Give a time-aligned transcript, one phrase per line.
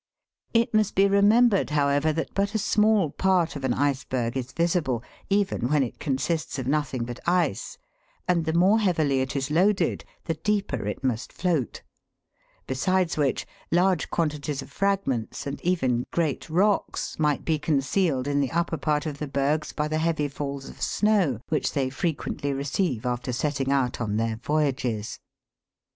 [0.55, 5.03] It must be remembered, however, that but a small part of an iceberg is visible,
[5.29, 7.77] even when it consists of nothing but ice,
[8.27, 11.83] and the more heavily it is loaded the deeper it must float
[12.23, 18.39] \ besides which, large quantities of fragments, and even great rocks, might be concealed in
[18.39, 22.51] the upper part of the bergs by the heavy falls of snow which they frequently
[22.51, 25.19] receive after setting out on their voyages.